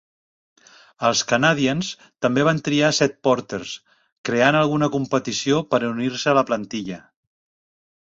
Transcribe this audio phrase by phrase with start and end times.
[1.07, 1.89] Els Canadiens
[2.25, 3.73] també van triar set porters
[4.31, 6.99] creant alguna competició per unir-se a la plantilla.